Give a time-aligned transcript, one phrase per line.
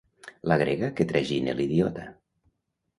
[0.51, 2.11] La grega que tragina l'idiota.